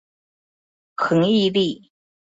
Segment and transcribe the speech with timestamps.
[0.95, 1.91] 恆毅力